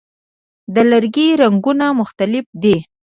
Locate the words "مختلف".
1.99-2.45